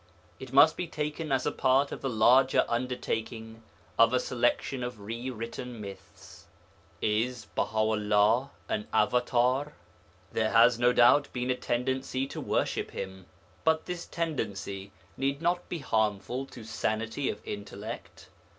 [0.39, 3.61] It must be taken as a part of the larger undertaking
[3.99, 6.47] of a selection of rewritten myths.
[7.03, 9.73] Is Baha 'ullah an avatâr?
[10.33, 13.27] There has no doubt been a tendency to worship him.
[13.63, 18.27] But this tendency need not be harmful to sanity of intellect.